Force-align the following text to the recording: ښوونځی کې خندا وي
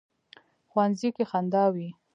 ښوونځی 0.69 1.09
کې 1.15 1.23
خندا 1.31 1.63
وي 1.73 1.87